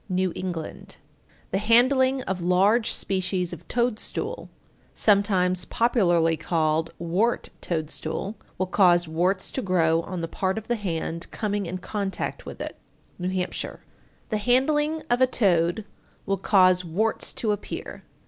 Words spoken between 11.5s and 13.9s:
in contact with it. New Hampshire.